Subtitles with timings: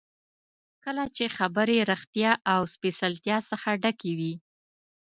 [0.83, 4.33] کله چې خبرې ریښتیا او سپېڅلتیا څخه ډکې وي.